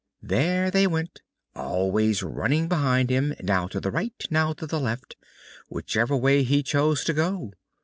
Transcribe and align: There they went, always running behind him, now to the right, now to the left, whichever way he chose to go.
There 0.23 0.71
they 0.71 0.87
went, 0.87 1.21
always 1.55 2.23
running 2.23 2.67
behind 2.67 3.11
him, 3.11 3.35
now 3.39 3.67
to 3.67 3.79
the 3.79 3.91
right, 3.91 4.15
now 4.31 4.51
to 4.53 4.65
the 4.65 4.79
left, 4.79 5.15
whichever 5.69 6.17
way 6.17 6.41
he 6.41 6.63
chose 6.63 7.03
to 7.03 7.13
go. 7.13 7.53